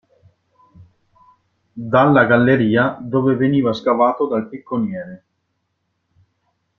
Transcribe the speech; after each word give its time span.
Dalla 1.93 2.25
galleria 2.25 2.97
dove 2.99 3.35
veniva 3.35 3.71
scavato 3.71 4.25
dal 4.25 4.49
picconiere. 4.49 5.23